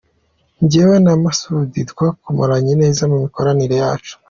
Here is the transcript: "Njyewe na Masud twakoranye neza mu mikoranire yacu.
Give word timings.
"Njyewe 0.63 0.95
na 1.05 1.13
Masud 1.23 1.71
twakoranye 1.91 2.73
neza 2.81 3.01
mu 3.11 3.17
mikoranire 3.23 3.75
yacu. 3.83 4.13